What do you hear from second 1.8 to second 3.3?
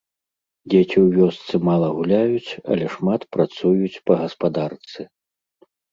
гуляюць, але шмат